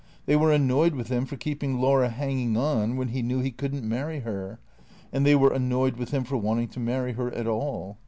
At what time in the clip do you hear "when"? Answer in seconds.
2.97-3.09